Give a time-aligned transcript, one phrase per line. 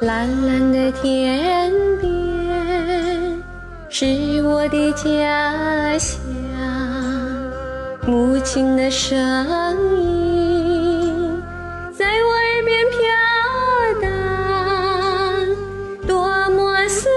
[0.00, 3.42] 蓝蓝的天边
[3.88, 6.18] 是我的家乡，
[8.04, 9.16] 母亲的声
[9.96, 11.40] 音
[11.96, 12.98] 在我耳边飘
[14.02, 14.10] 荡，
[16.08, 17.08] 多么思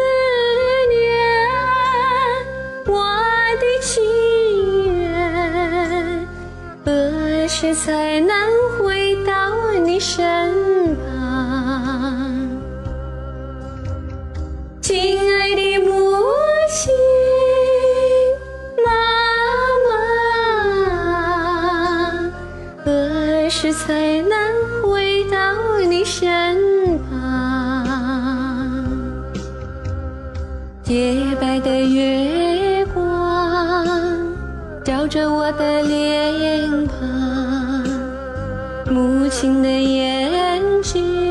[0.93, 1.01] 念
[2.85, 2.93] 我
[3.59, 6.27] 的亲人，
[6.85, 8.37] 何时才能
[8.77, 10.66] 回到你身？
[23.59, 28.85] 时才能回到你身旁？
[30.83, 33.83] 洁白的月光
[34.83, 37.83] 照着我的脸庞，
[38.93, 41.26] 母亲的眼睛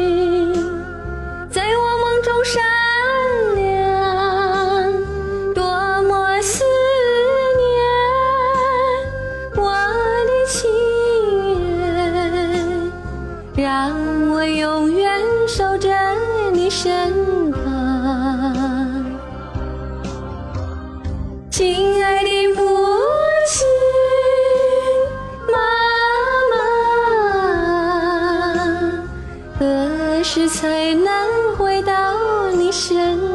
[32.76, 33.25] 线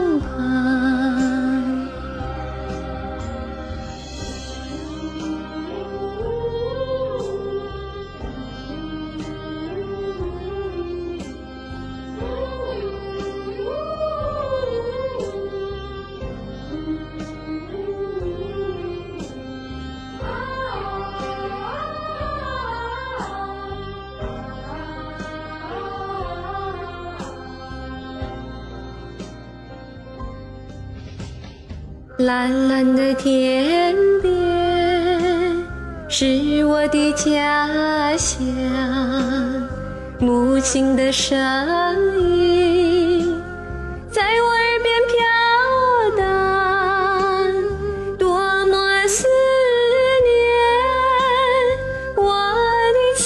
[32.18, 35.66] 蓝蓝的天边
[36.08, 38.40] 是我的家乡，
[40.20, 41.36] 母亲的声
[42.20, 43.42] 音
[44.12, 45.18] 在我耳边飘
[46.18, 46.28] 荡，
[48.20, 48.28] 多
[48.68, 49.26] 么思
[50.28, 50.30] 念
[52.18, 52.24] 我
[52.94, 53.26] 的亲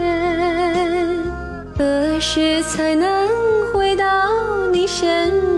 [0.00, 1.30] 人，
[1.76, 3.28] 何时才能
[3.74, 4.04] 回到
[4.72, 5.55] 你身旁？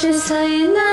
[0.00, 0.87] 是才能。